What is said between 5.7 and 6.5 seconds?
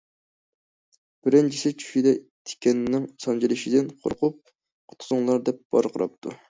ۋارقىراپتۇ.